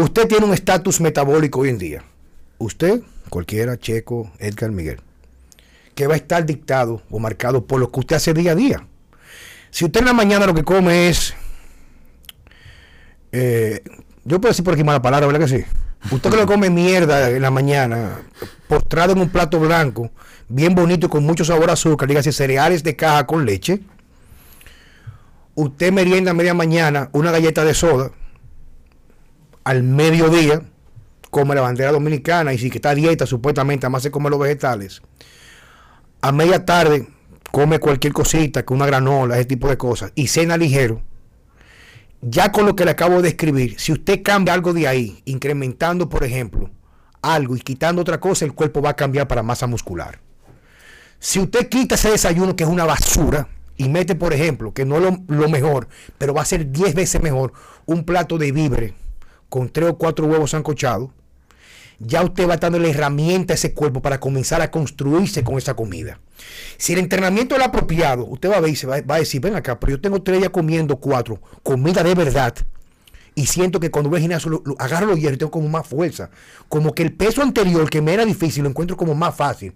Usted 0.00 0.28
tiene 0.28 0.46
un 0.46 0.54
estatus 0.54 1.00
metabólico 1.00 1.60
hoy 1.60 1.68
en 1.68 1.78
día. 1.78 2.04
Usted, 2.58 3.02
cualquiera, 3.28 3.78
Checo, 3.78 4.30
Edgar, 4.38 4.70
Miguel, 4.70 5.00
que 5.94 6.06
va 6.06 6.14
a 6.14 6.16
estar 6.16 6.46
dictado 6.46 7.02
o 7.10 7.18
marcado 7.18 7.66
por 7.66 7.80
lo 7.80 7.90
que 7.90 8.00
usted 8.00 8.16
hace 8.16 8.32
día 8.32 8.52
a 8.52 8.54
día. 8.54 8.86
Si 9.70 9.84
usted 9.84 10.00
en 10.00 10.06
la 10.06 10.12
mañana 10.12 10.46
lo 10.46 10.54
que 10.54 10.64
come 10.64 11.08
es 11.08 11.34
eh, 13.32 13.82
yo 14.24 14.40
puedo 14.40 14.50
decir 14.50 14.64
por 14.64 14.74
aquí 14.74 14.84
mala 14.84 15.02
palabra, 15.02 15.26
¿verdad 15.26 15.40
que 15.46 15.58
sí? 15.58 15.64
Usted 16.10 16.30
que 16.30 16.36
lo 16.36 16.46
come 16.46 16.70
mierda 16.70 17.30
en 17.30 17.42
la 17.42 17.50
mañana, 17.50 18.22
postrado 18.68 19.12
en 19.12 19.20
un 19.20 19.28
plato 19.28 19.60
blanco, 19.60 20.10
bien 20.48 20.74
bonito 20.74 21.06
y 21.06 21.10
con 21.10 21.24
mucho 21.24 21.44
sabor 21.44 21.68
a 21.68 21.74
azúcar, 21.74 22.08
dígase 22.08 22.32
cereales 22.32 22.82
de 22.82 22.96
caja 22.96 23.26
con 23.26 23.44
leche. 23.44 23.80
Usted 25.54 25.92
merienda 25.92 26.30
a 26.30 26.34
media 26.34 26.54
mañana 26.54 27.10
una 27.12 27.30
galleta 27.30 27.64
de 27.64 27.74
soda. 27.74 28.12
Al 29.64 29.82
mediodía, 29.82 30.62
come 31.30 31.54
la 31.54 31.60
bandera 31.60 31.92
dominicana 31.92 32.52
y 32.52 32.58
si 32.58 32.70
que 32.70 32.78
está 32.78 32.94
dieta, 32.94 33.26
supuestamente, 33.26 33.86
además 33.86 34.02
se 34.02 34.10
come 34.10 34.30
los 34.30 34.38
vegetales. 34.38 35.02
A 36.22 36.32
media 36.32 36.64
tarde, 36.64 37.08
come 37.50 37.78
cualquier 37.78 38.12
cosita, 38.12 38.64
con 38.64 38.76
una 38.76 38.86
granola, 38.86 39.36
ese 39.36 39.46
tipo 39.46 39.68
de 39.68 39.76
cosas. 39.76 40.12
Y 40.14 40.28
cena 40.28 40.56
ligero 40.56 41.02
ya 42.22 42.52
con 42.52 42.66
lo 42.66 42.76
que 42.76 42.84
le 42.84 42.90
acabo 42.90 43.22
de 43.22 43.30
escribir, 43.30 43.80
si 43.80 43.92
usted 43.92 44.22
cambia 44.22 44.54
algo 44.54 44.72
de 44.72 44.86
ahí, 44.86 45.22
incrementando, 45.24 46.08
por 46.08 46.24
ejemplo, 46.24 46.70
algo 47.22 47.56
y 47.56 47.60
quitando 47.60 48.02
otra 48.02 48.20
cosa, 48.20 48.44
el 48.44 48.52
cuerpo 48.52 48.82
va 48.82 48.90
a 48.90 48.96
cambiar 48.96 49.26
para 49.26 49.42
masa 49.42 49.66
muscular. 49.66 50.20
Si 51.18 51.38
usted 51.38 51.68
quita 51.68 51.94
ese 51.94 52.10
desayuno 52.10 52.56
que 52.56 52.64
es 52.64 52.70
una 52.70 52.84
basura 52.84 53.48
y 53.76 53.88
mete, 53.88 54.14
por 54.14 54.32
ejemplo, 54.32 54.72
que 54.72 54.84
no 54.84 54.98
es 54.98 55.18
lo, 55.28 55.48
mejor, 55.48 55.88
pero 56.18 56.34
va 56.34 56.42
a 56.42 56.46
ser 56.46 56.70
10 56.70 56.94
veces 56.94 57.22
mejor, 57.22 57.52
un 57.86 58.04
plato 58.04 58.38
de 58.38 58.52
vibre 58.52 58.94
con 59.50 59.68
3 59.68 59.90
o 59.90 59.98
4 59.98 60.26
huevos 60.26 60.54
ancochados, 60.54 61.10
ya 61.98 62.22
usted 62.24 62.48
va 62.48 62.56
dando 62.56 62.78
la 62.78 62.88
herramienta 62.88 63.52
a 63.52 63.56
ese 63.56 63.74
cuerpo 63.74 64.00
para 64.00 64.18
comenzar 64.18 64.62
a 64.62 64.70
construirse 64.70 65.44
con 65.44 65.58
esa 65.58 65.74
comida. 65.74 66.18
Si 66.78 66.94
el 66.94 66.98
entrenamiento 66.98 67.54
es 67.54 67.62
apropiado, 67.62 68.24
usted 68.24 68.50
va 68.50 68.56
a 68.56 68.60
ver 68.60 68.70
y 68.70 68.86
va, 68.86 69.16
a 69.16 69.18
decir, 69.18 69.40
ven 69.42 69.54
acá, 69.54 69.78
pero 69.78 69.92
yo 69.92 70.00
tengo 70.00 70.22
tres 70.22 70.38
días 70.38 70.50
comiendo 70.50 70.96
cuatro, 70.96 71.38
comida 71.62 72.02
de 72.02 72.14
verdad. 72.14 72.54
Y 73.34 73.46
siento 73.46 73.78
que 73.78 73.90
cuando 73.90 74.10
voy 74.10 74.16
al 74.16 74.22
gimnasio 74.22 74.62
agarro 74.78 75.06
los 75.06 75.18
hierros 75.18 75.36
y 75.36 75.38
tengo 75.38 75.52
como 75.52 75.68
más 75.68 75.86
fuerza. 75.86 76.30
Como 76.68 76.92
que 76.92 77.02
el 77.02 77.12
peso 77.12 77.42
anterior 77.42 77.88
que 77.88 78.02
me 78.02 78.12
era 78.12 78.24
difícil 78.24 78.64
lo 78.64 78.70
encuentro 78.70 78.96
como 78.96 79.14
más 79.14 79.36
fácil. 79.36 79.74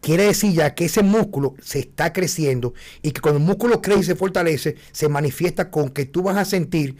Quiere 0.00 0.24
decir 0.24 0.52
ya 0.52 0.74
que 0.74 0.86
ese 0.86 1.02
músculo 1.02 1.54
se 1.60 1.80
está 1.80 2.12
creciendo 2.12 2.72
y 3.02 3.10
que 3.10 3.20
cuando 3.20 3.40
el 3.40 3.46
músculo 3.46 3.82
crece 3.82 4.00
y 4.00 4.04
se 4.04 4.16
fortalece, 4.16 4.76
se 4.92 5.08
manifiesta 5.08 5.70
con 5.70 5.90
que 5.90 6.06
tú 6.06 6.22
vas 6.22 6.36
a 6.36 6.44
sentir 6.44 6.96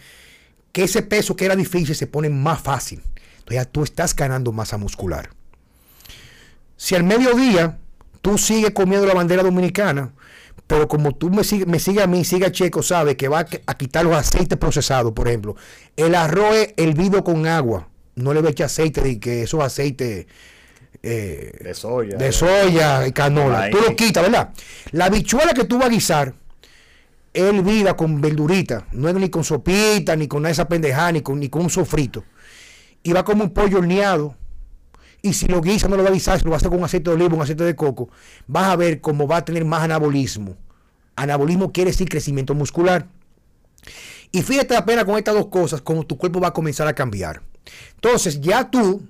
que 0.74 0.82
ese 0.82 1.02
peso 1.02 1.36
que 1.36 1.44
era 1.44 1.54
difícil 1.54 1.94
se 1.94 2.08
pone 2.08 2.28
más 2.28 2.60
fácil. 2.60 3.00
Entonces 3.38 3.54
ya 3.54 3.64
tú 3.64 3.84
estás 3.84 4.14
ganando 4.14 4.50
masa 4.50 4.76
muscular. 4.76 5.30
Si 6.76 6.96
al 6.96 7.04
mediodía 7.04 7.78
tú 8.20 8.36
sigues 8.36 8.72
comiendo 8.72 9.06
la 9.06 9.14
bandera 9.14 9.44
dominicana, 9.44 10.12
pero 10.66 10.88
como 10.88 11.14
tú 11.14 11.30
me 11.30 11.44
sigues 11.44 11.68
me 11.68 11.78
sigue 11.78 12.02
a 12.02 12.08
mí, 12.08 12.24
sigue 12.24 12.46
a 12.46 12.50
Checo, 12.50 12.82
sabe 12.82 13.16
que 13.16 13.28
va 13.28 13.46
a, 13.66 13.74
quitar 13.74 14.04
los 14.04 14.16
aceites 14.16 14.58
procesados, 14.58 15.12
por 15.12 15.28
ejemplo. 15.28 15.54
El 15.96 16.16
arroz 16.16 16.56
hervido 16.76 17.22
con 17.22 17.46
agua, 17.46 17.88
no 18.16 18.34
le 18.34 18.40
eche 18.50 18.64
aceite 18.64 19.00
de 19.00 19.20
que 19.20 19.44
esos 19.44 19.62
aceites 19.62 20.26
eh, 21.04 21.52
de 21.62 21.74
soya, 21.74 22.16
de 22.16 22.32
soya 22.32 23.06
y 23.06 23.12
canola, 23.12 23.70
tú 23.70 23.78
lo 23.78 23.94
quitas, 23.94 24.24
¿verdad? 24.24 24.50
La 24.90 25.08
bichuela 25.08 25.54
que 25.54 25.66
tú 25.66 25.78
vas 25.78 25.86
a 25.86 25.90
guisar, 25.90 26.34
hervida 27.34 27.96
con 27.96 28.20
verdurita, 28.20 28.86
no 28.92 29.08
es 29.08 29.14
ni 29.16 29.28
con 29.28 29.44
sopita, 29.44 30.16
ni 30.16 30.28
con 30.28 30.46
esa 30.46 30.68
pendejada, 30.68 31.12
ni 31.12 31.20
con, 31.20 31.40
ni 31.40 31.48
con 31.48 31.62
un 31.62 31.70
sofrito. 31.70 32.24
Y 33.02 33.12
va 33.12 33.24
como 33.24 33.44
un 33.44 33.50
pollo 33.50 33.78
horneado 33.78 34.36
y 35.20 35.32
si 35.32 35.46
lo 35.46 35.60
guisa, 35.60 35.88
no 35.88 35.96
lo 35.96 36.02
va 36.02 36.10
a 36.10 36.12
guisar, 36.12 36.38
si 36.38 36.44
lo 36.44 36.50
va 36.50 36.56
a 36.56 36.58
hacer 36.58 36.70
con 36.70 36.84
aceite 36.84 37.08
de 37.08 37.16
oliva, 37.16 37.34
un 37.34 37.40
aceite 37.40 37.64
de 37.64 37.74
coco, 37.74 38.10
vas 38.46 38.68
a 38.68 38.76
ver 38.76 39.00
cómo 39.00 39.26
va 39.26 39.38
a 39.38 39.44
tener 39.44 39.64
más 39.64 39.82
anabolismo. 39.82 40.54
Anabolismo 41.16 41.72
quiere 41.72 41.92
decir 41.92 42.08
crecimiento 42.08 42.54
muscular. 42.54 43.08
Y 44.30 44.42
fíjate 44.42 44.76
apenas 44.76 45.06
con 45.06 45.16
estas 45.16 45.34
dos 45.34 45.46
cosas, 45.46 45.80
cómo 45.80 46.04
tu 46.04 46.18
cuerpo 46.18 46.40
va 46.40 46.48
a 46.48 46.52
comenzar 46.52 46.86
a 46.88 46.94
cambiar. 46.94 47.40
Entonces, 47.94 48.40
ya 48.40 48.70
tú 48.70 49.02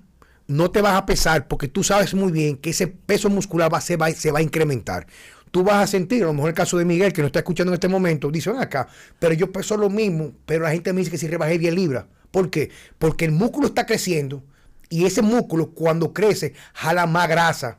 no 0.46 0.70
te 0.70 0.82
vas 0.82 0.94
a 0.94 1.04
pesar 1.04 1.48
porque 1.48 1.66
tú 1.66 1.82
sabes 1.82 2.14
muy 2.14 2.30
bien 2.30 2.58
que 2.58 2.70
ese 2.70 2.86
peso 2.86 3.28
muscular 3.28 3.72
va, 3.72 3.80
se, 3.80 3.98
se 4.14 4.30
va 4.30 4.38
a 4.38 4.42
incrementar. 4.42 5.08
Tú 5.54 5.62
vas 5.62 5.84
a 5.84 5.86
sentir, 5.86 6.24
a 6.24 6.26
lo 6.26 6.32
mejor 6.32 6.48
el 6.48 6.56
caso 6.56 6.78
de 6.78 6.84
Miguel, 6.84 7.12
que 7.12 7.20
no 7.20 7.28
está 7.28 7.38
escuchando 7.38 7.70
en 7.70 7.74
este 7.74 7.86
momento, 7.86 8.28
dice, 8.28 8.50
ven 8.50 8.58
acá, 8.58 8.88
pero 9.20 9.34
yo 9.34 9.52
peso 9.52 9.76
lo 9.76 9.88
mismo, 9.88 10.32
pero 10.46 10.64
la 10.64 10.72
gente 10.72 10.92
me 10.92 10.98
dice 10.98 11.12
que 11.12 11.16
si 11.16 11.28
rebajé 11.28 11.58
10 11.60 11.72
libras. 11.72 12.06
¿Por 12.32 12.50
qué? 12.50 12.72
Porque 12.98 13.24
el 13.24 13.30
músculo 13.30 13.68
está 13.68 13.86
creciendo 13.86 14.42
y 14.88 15.04
ese 15.04 15.22
músculo 15.22 15.70
cuando 15.70 16.12
crece 16.12 16.54
jala 16.72 17.06
más 17.06 17.28
grasa 17.28 17.78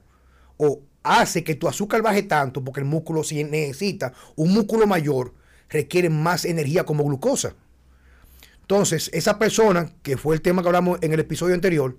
o 0.55 0.84
hace 1.03 1.44
que 1.44 1.55
tu 1.55 1.67
azúcar 1.67 2.01
baje 2.01 2.24
tanto 2.24 2.63
porque 2.63 2.79
el 2.79 2.86
músculo 2.86 3.25
si 3.25 3.44
necesita 3.44 4.13
un 4.38 4.53
músculo 4.53 4.88
mayor 4.88 5.34
requiere 5.67 6.10
más 6.10 6.46
energía 6.46 6.86
como 6.86 7.03
glucosa. 7.03 7.55
Entonces, 8.62 9.10
esa 9.12 9.38
persona, 9.38 9.91
que 10.01 10.15
fue 10.15 10.36
el 10.36 10.41
tema 10.41 10.62
que 10.62 10.70
hablamos 10.70 11.00
en 11.01 11.12
el 11.12 11.20
episodio 11.20 11.53
anterior, 11.53 11.98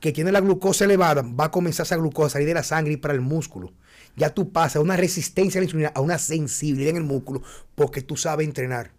que 0.00 0.12
tiene 0.12 0.32
la 0.32 0.40
glucosa 0.40 0.84
elevada, 0.84 1.22
va 1.22 1.46
a 1.46 1.50
comenzar 1.50 1.86
esa 1.86 1.96
glucosa 1.96 2.26
a 2.26 2.30
salir 2.30 2.48
de 2.48 2.54
la 2.54 2.62
sangre 2.62 2.94
y 2.94 2.96
para 2.96 3.14
el 3.14 3.20
músculo. 3.20 3.72
Ya 4.16 4.30
tú 4.30 4.50
pasas 4.50 4.76
a 4.76 4.80
una 4.80 4.96
resistencia 4.96 5.58
a 5.58 5.60
la 5.60 5.64
insulina, 5.64 5.92
a 5.94 6.00
una 6.00 6.18
sensibilidad 6.18 6.90
en 6.90 6.96
el 6.96 7.04
músculo, 7.04 7.42
porque 7.74 8.02
tú 8.02 8.16
sabes 8.16 8.46
entrenar. 8.46 8.92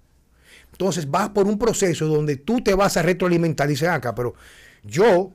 Entonces 0.71 1.09
vas 1.09 1.29
por 1.29 1.47
un 1.47 1.57
proceso 1.57 2.07
donde 2.07 2.35
tú 2.35 2.61
te 2.61 2.75
vas 2.75 2.97
a 2.97 3.01
retroalimentar. 3.01 3.67
Dice 3.67 3.87
acá, 3.87 4.13
pero 4.13 4.35
yo 4.83 5.31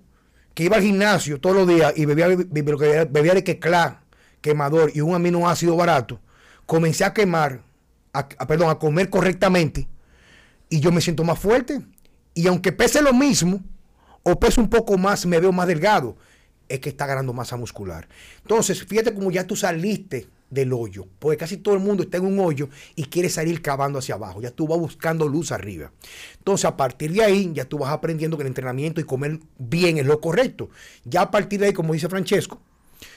que 0.54 0.64
iba 0.64 0.76
al 0.76 0.82
gimnasio 0.82 1.40
todos 1.40 1.56
los 1.56 1.68
días 1.68 1.92
y 1.96 2.04
bebía, 2.04 2.28
bebía, 2.28 3.04
bebía 3.04 3.34
de 3.34 3.44
queclá, 3.44 4.02
quemador 4.40 4.92
y 4.94 5.00
un 5.00 5.14
aminoácido 5.14 5.76
barato, 5.76 6.20
comencé 6.66 7.04
a 7.04 7.14
quemar, 7.14 7.62
a, 8.12 8.28
perdón, 8.28 8.70
a 8.70 8.78
comer 8.78 9.08
correctamente 9.08 9.88
y 10.68 10.80
yo 10.80 10.92
me 10.92 11.00
siento 11.00 11.24
más 11.24 11.38
fuerte. 11.38 11.80
Y 12.34 12.46
aunque 12.46 12.72
pese 12.72 13.02
lo 13.02 13.12
mismo 13.12 13.60
o 14.22 14.38
pese 14.38 14.60
un 14.60 14.68
poco 14.68 14.98
más, 14.98 15.26
me 15.26 15.40
veo 15.40 15.52
más 15.52 15.66
delgado, 15.66 16.16
es 16.68 16.80
que 16.80 16.88
está 16.88 17.06
ganando 17.06 17.32
masa 17.32 17.56
muscular. 17.56 18.08
Entonces, 18.42 18.84
fíjate 18.84 19.14
como 19.14 19.30
ya 19.30 19.46
tú 19.46 19.56
saliste 19.56 20.28
del 20.52 20.72
hoyo, 20.74 21.06
porque 21.18 21.38
casi 21.38 21.56
todo 21.56 21.74
el 21.74 21.80
mundo 21.80 22.02
está 22.02 22.18
en 22.18 22.26
un 22.26 22.38
hoyo 22.38 22.68
y 22.94 23.04
quiere 23.04 23.30
salir 23.30 23.62
cavando 23.62 23.98
hacia 23.98 24.16
abajo, 24.16 24.42
ya 24.42 24.50
tú 24.50 24.68
vas 24.68 24.78
buscando 24.78 25.26
luz 25.26 25.50
arriba. 25.50 25.92
Entonces 26.36 26.66
a 26.66 26.76
partir 26.76 27.10
de 27.12 27.24
ahí 27.24 27.50
ya 27.54 27.64
tú 27.64 27.78
vas 27.78 27.90
aprendiendo 27.90 28.36
que 28.36 28.42
el 28.42 28.48
entrenamiento 28.48 29.00
y 29.00 29.04
comer 29.04 29.40
bien 29.58 29.96
es 29.96 30.04
lo 30.04 30.20
correcto. 30.20 30.68
Ya 31.04 31.22
a 31.22 31.30
partir 31.30 31.58
de 31.60 31.66
ahí, 31.66 31.72
como 31.72 31.94
dice 31.94 32.10
Francesco, 32.10 32.60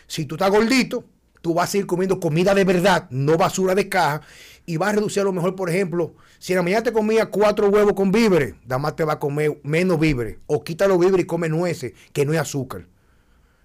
si 0.07 0.25
tú 0.25 0.35
estás 0.35 0.49
gordito, 0.49 1.03
tú 1.45 1.53
vas 1.53 1.71
a 1.71 1.77
ir 1.77 1.85
comiendo 1.85 2.19
comida 2.19 2.55
de 2.55 2.63
verdad, 2.63 3.07
no 3.11 3.37
basura 3.37 3.75
de 3.75 3.87
caja, 3.87 4.21
y 4.65 4.77
vas 4.77 4.89
a 4.89 4.93
reducir 4.93 5.21
a 5.21 5.25
lo 5.25 5.31
mejor, 5.31 5.53
por 5.53 5.69
ejemplo, 5.69 6.15
si 6.39 6.53
en 6.53 6.57
la 6.57 6.63
mañana 6.63 6.81
te 6.81 6.91
comía 6.91 7.27
cuatro 7.27 7.69
huevos 7.69 7.93
con 7.93 8.11
víveres, 8.11 8.55
nada 8.63 8.79
más 8.79 8.95
te 8.95 9.03
va 9.03 9.13
a 9.13 9.19
comer 9.19 9.59
menos 9.61 9.99
víveres, 9.99 10.37
o 10.47 10.63
quita 10.63 10.87
los 10.87 10.97
víveres 10.97 11.25
y 11.25 11.27
come 11.27 11.47
nueces, 11.47 11.93
que 12.13 12.25
no 12.25 12.33
es 12.33 12.39
azúcar 12.39 12.87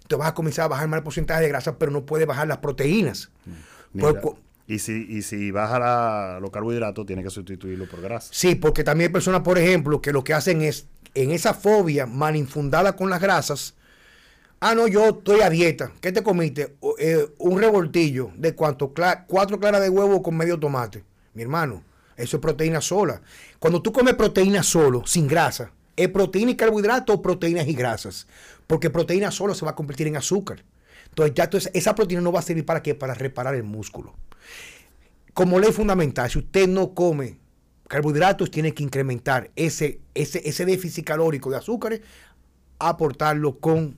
te 0.09 0.17
vas 0.17 0.29
a 0.29 0.35
comenzar 0.35 0.67
a 0.67 0.69
bajar 0.69 0.89
más 0.89 0.99
el 0.99 1.05
porcentaje 1.05 1.41
de 1.41 1.49
grasa, 1.49 1.79
pero 1.79 1.91
no 1.91 2.05
puedes 2.05 2.27
bajar 2.27 2.49
las 2.49 2.59
proteínas. 2.59 3.31
Pues, 3.99 4.17
y 4.67 4.81
si, 4.81 5.07
y 5.09 5.23
si 5.23 5.53
baja 5.53 6.39
los 6.41 6.51
carbohidratos, 6.51 7.07
tiene 7.07 7.23
que 7.23 7.31
sustituirlo 7.31 7.89
por 7.89 8.03
grasa. 8.03 8.29
Sí, 8.33 8.57
porque 8.57 8.83
también 8.83 9.09
hay 9.09 9.13
personas, 9.13 9.43
por 9.43 9.57
ejemplo, 9.57 10.03
que 10.03 10.13
lo 10.13 10.25
que 10.25 10.35
hacen 10.35 10.63
es, 10.63 10.89
en 11.15 11.31
esa 11.31 11.55
fobia 11.55 12.07
mal 12.07 12.35
infundada 12.35 12.97
con 12.97 13.09
las 13.09 13.21
grasas, 13.23 13.75
ah, 14.61 14.75
no, 14.75 14.87
yo 14.87 15.09
estoy 15.09 15.41
a 15.41 15.51
dieta. 15.51 15.93
¿Qué 16.01 16.13
te 16.13 16.23
comiste? 16.23 16.77
Eh, 16.99 17.27
un 17.39 17.61
revoltillo 17.61 18.31
de 18.37 18.55
cuánto? 18.55 18.93
cuatro 19.27 19.59
claras 19.59 19.81
de 19.81 19.89
huevo 19.89 20.23
con 20.23 20.37
medio 20.37 20.59
tomate. 20.59 21.05
Mi 21.35 21.43
hermano, 21.43 21.83
eso 22.17 22.37
es 22.37 22.41
proteína 22.41 22.81
sola. 22.81 23.23
Cuando 23.59 23.83
tú 23.83 23.93
comes 23.93 24.15
proteína 24.15 24.63
solo, 24.63 25.03
sin 25.07 25.27
grasa, 25.27 25.73
¿es 25.97 26.09
proteína 26.09 26.53
y 26.53 26.57
carbohidratos 26.57 27.17
o 27.17 27.23
proteínas 27.23 27.67
y 27.67 27.75
grasas? 27.75 28.27
Porque 28.67 28.91
proteína 28.91 29.31
solo 29.31 29.55
se 29.55 29.65
va 29.65 29.73
a 29.73 29.75
convertir 29.75 30.07
en 30.07 30.17
azúcar. 30.17 30.65
Entonces, 31.09 31.35
ya 31.35 31.51
esa 31.75 31.95
proteína 31.95 32.23
no 32.23 32.33
va 32.33 32.41
a 32.41 32.43
servir 32.43 32.65
para 32.65 32.83
qué? 32.83 32.95
Para 32.95 33.15
reparar 33.15 33.55
el 33.55 33.65
músculo. 33.65 34.15
Como 35.35 35.59
ley 35.59 35.73
fundamental, 35.73 36.31
si 36.31 36.39
usted 36.39 36.69
no 36.69 36.95
come 36.95 37.39
carbohidratos, 37.89 38.51
tiene 38.51 38.73
que 38.73 38.85
incrementar 38.85 39.51
ese, 39.57 40.01
ese, 40.15 40.49
ese 40.49 40.65
déficit 40.65 41.05
calórico 41.05 41.51
de 41.51 41.57
azúcares, 41.57 42.01
aportarlo 42.79 43.59
con 43.59 43.97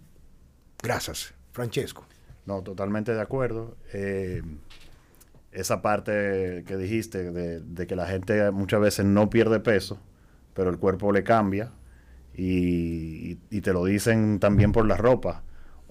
grasas. 0.83 1.35
Francesco. 1.53 2.07
No, 2.47 2.62
totalmente 2.62 3.15
de 3.15 3.21
acuerdo. 3.21 3.77
Eh, 3.93 4.43
esa 5.53 5.83
parte 5.83 6.65
que 6.67 6.77
dijiste 6.77 7.31
de, 7.31 7.61
de, 7.61 7.87
que 7.87 7.95
la 7.95 8.07
gente 8.07 8.51
muchas 8.51 8.81
veces 8.81 9.05
no 9.05 9.31
pierde 9.31 9.61
peso, 9.61 9.99
pero 10.55 10.71
el 10.71 10.79
cuerpo 10.79 11.12
le 11.12 11.23
cambia 11.23 11.71
y, 12.35 13.39
y 13.51 13.61
te 13.61 13.73
lo 13.73 13.85
dicen 13.85 14.39
también 14.39 14.73
por 14.73 14.87
la 14.87 14.97
ropa. 14.97 15.43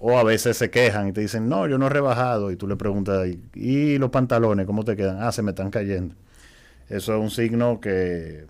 O 0.04 0.18
a 0.18 0.24
veces 0.24 0.56
se 0.56 0.68
quejan 0.68 1.08
y 1.08 1.12
te 1.12 1.20
dicen, 1.20 1.48
no, 1.48 1.68
yo 1.68 1.78
no 1.78 1.86
he 1.86 1.88
rebajado. 1.88 2.50
Y 2.50 2.56
tú 2.56 2.66
le 2.66 2.74
preguntas, 2.74 3.28
¿y 3.54 3.98
los 3.98 4.10
pantalones 4.10 4.66
cómo 4.66 4.84
te 4.84 4.96
quedan? 4.96 5.22
Ah, 5.22 5.30
se 5.30 5.42
me 5.42 5.52
están 5.52 5.70
cayendo. 5.70 6.16
Eso 6.88 7.14
es 7.14 7.20
un 7.20 7.30
signo 7.30 7.80
que, 7.80 8.46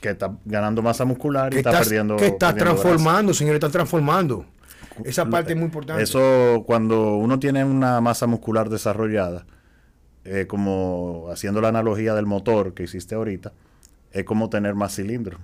que 0.00 0.10
está 0.10 0.36
ganando 0.44 0.80
masa 0.80 1.04
muscular 1.04 1.52
y 1.52 1.58
está 1.58 1.72
perdiendo. 1.72 2.16
Que 2.16 2.28
está 2.28 2.54
transformando, 2.54 3.34
señor, 3.34 3.56
está 3.56 3.70
transformando. 3.70 4.46
Esa 5.04 5.26
parte 5.26 5.52
es 5.52 5.56
muy 5.56 5.66
importante. 5.66 6.02
Eso, 6.02 6.64
cuando 6.66 7.16
uno 7.16 7.38
tiene 7.38 7.64
una 7.64 8.00
masa 8.00 8.26
muscular 8.26 8.68
desarrollada, 8.68 9.46
eh, 10.24 10.46
como 10.46 11.28
haciendo 11.32 11.60
la 11.60 11.68
analogía 11.68 12.14
del 12.14 12.26
motor 12.26 12.74
que 12.74 12.84
hiciste 12.84 13.14
ahorita, 13.14 13.52
es 14.12 14.24
como 14.24 14.48
tener 14.50 14.74
más 14.74 14.94
cilindros. 14.94 15.40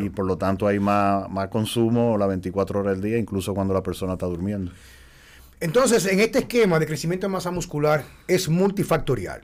Y 0.00 0.08
por 0.10 0.24
lo 0.24 0.38
tanto 0.38 0.68
hay 0.68 0.78
más, 0.78 1.28
más 1.30 1.48
consumo 1.48 2.16
las 2.16 2.28
24 2.28 2.80
horas 2.80 2.94
del 2.94 3.10
día, 3.10 3.18
incluso 3.18 3.54
cuando 3.54 3.74
la 3.74 3.82
persona 3.82 4.12
está 4.12 4.26
durmiendo. 4.26 4.70
Entonces, 5.60 6.06
en 6.06 6.20
este 6.20 6.40
esquema 6.40 6.78
de 6.78 6.86
crecimiento 6.86 7.26
de 7.26 7.32
masa 7.32 7.50
muscular 7.50 8.04
es 8.28 8.48
multifactorial. 8.48 9.42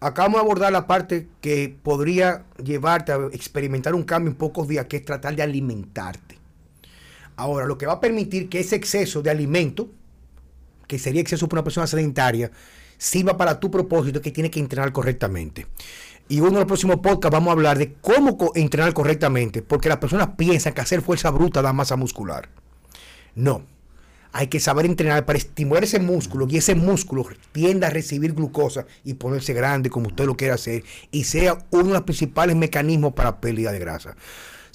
Acabamos 0.00 0.36
de 0.36 0.40
abordar 0.42 0.72
la 0.72 0.86
parte 0.86 1.28
que 1.40 1.76
podría 1.82 2.44
llevarte 2.62 3.12
a 3.12 3.16
experimentar 3.32 3.94
un 3.94 4.02
cambio 4.02 4.30
en 4.30 4.36
pocos 4.36 4.68
días, 4.68 4.86
que 4.86 4.98
es 4.98 5.04
tratar 5.04 5.34
de 5.34 5.42
alimentarte. 5.42 6.33
Ahora, 7.36 7.66
lo 7.66 7.78
que 7.78 7.86
va 7.86 7.94
a 7.94 8.00
permitir 8.00 8.48
que 8.48 8.60
ese 8.60 8.76
exceso 8.76 9.22
de 9.22 9.30
alimento, 9.30 9.90
que 10.86 10.98
sería 10.98 11.20
exceso 11.20 11.48
para 11.48 11.60
una 11.60 11.64
persona 11.64 11.86
sedentaria, 11.86 12.50
sirva 12.96 13.36
para 13.36 13.58
tu 13.58 13.70
propósito 13.70 14.20
que 14.20 14.30
tiene 14.30 14.50
que 14.50 14.60
entrenar 14.60 14.92
correctamente. 14.92 15.66
Y 16.28 16.40
uno 16.40 16.52
de 16.52 16.58
los 16.58 16.66
próximos 16.66 16.96
podcasts 16.96 17.32
vamos 17.32 17.48
a 17.48 17.52
hablar 17.52 17.76
de 17.76 17.94
cómo 18.00 18.38
entrenar 18.54 18.94
correctamente, 18.94 19.62
porque 19.62 19.88
las 19.88 19.98
personas 19.98 20.28
piensan 20.36 20.72
que 20.72 20.80
hacer 20.80 21.02
fuerza 21.02 21.30
bruta 21.30 21.60
da 21.60 21.72
masa 21.72 21.96
muscular. 21.96 22.48
No. 23.34 23.66
Hay 24.32 24.48
que 24.48 24.58
saber 24.58 24.86
entrenar 24.86 25.26
para 25.26 25.38
estimular 25.38 25.84
ese 25.84 26.00
músculo 26.00 26.48
y 26.50 26.56
ese 26.56 26.74
músculo 26.74 27.24
tienda 27.52 27.86
a 27.86 27.90
recibir 27.90 28.32
glucosa 28.32 28.84
y 29.04 29.14
ponerse 29.14 29.52
grande 29.52 29.90
como 29.90 30.08
usted 30.08 30.24
lo 30.24 30.36
quiera 30.36 30.54
hacer 30.54 30.82
y 31.12 31.22
sea 31.24 31.64
uno 31.70 31.84
de 31.84 31.92
los 31.92 32.02
principales 32.02 32.56
mecanismos 32.56 33.12
para 33.12 33.40
pérdida 33.40 33.70
de 33.70 33.78
grasa. 33.78 34.16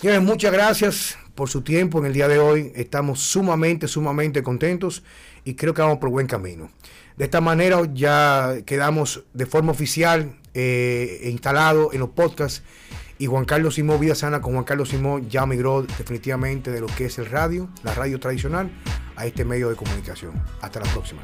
Muchas 0.01 0.53
gracias 0.53 1.17
por 1.35 1.49
su 1.49 1.61
tiempo 1.61 1.99
en 1.99 2.05
el 2.05 2.13
día 2.13 2.29
de 2.29 2.39
hoy. 2.39 2.71
Estamos 2.73 3.19
sumamente, 3.19 3.85
sumamente 3.89 4.41
contentos 4.41 5.03
y 5.43 5.55
creo 5.55 5.73
que 5.73 5.81
vamos 5.81 5.97
por 5.97 6.09
buen 6.09 6.25
camino. 6.25 6.71
De 7.17 7.25
esta 7.25 7.41
manera 7.41 7.81
ya 7.93 8.59
quedamos 8.65 9.25
de 9.33 9.45
forma 9.45 9.73
oficial 9.73 10.37
eh, 10.53 11.19
instalado 11.25 11.91
en 11.91 11.99
los 11.99 12.11
podcasts 12.11 12.63
y 13.17 13.25
Juan 13.25 13.43
Carlos 13.43 13.75
Simón 13.75 13.99
Vida 13.99 14.15
Sana 14.15 14.39
con 14.41 14.53
Juan 14.53 14.63
Carlos 14.63 14.87
Simón 14.87 15.29
ya 15.29 15.45
migró 15.45 15.83
definitivamente 15.83 16.71
de 16.71 16.79
lo 16.79 16.87
que 16.87 17.05
es 17.05 17.17
el 17.17 17.25
radio, 17.25 17.67
la 17.83 17.93
radio 17.93 18.21
tradicional, 18.21 18.71
a 19.17 19.25
este 19.25 19.43
medio 19.43 19.67
de 19.69 19.75
comunicación. 19.75 20.41
Hasta 20.61 20.79
la 20.79 20.89
próxima. 20.93 21.21